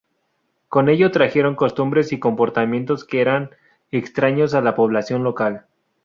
[0.67, 3.51] Con ellos trajeron costumbres y comportamientos que eran
[3.91, 5.67] extraños a la población local.